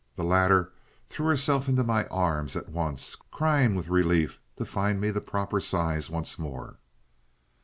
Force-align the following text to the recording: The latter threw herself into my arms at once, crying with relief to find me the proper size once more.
The 0.15 0.23
latter 0.23 0.71
threw 1.07 1.27
herself 1.27 1.69
into 1.69 1.83
my 1.83 2.07
arms 2.07 2.55
at 2.55 2.69
once, 2.69 3.15
crying 3.29 3.75
with 3.75 3.87
relief 3.87 4.39
to 4.57 4.65
find 4.65 4.99
me 4.99 5.11
the 5.11 5.21
proper 5.21 5.59
size 5.59 6.09
once 6.09 6.39
more. 6.39 6.79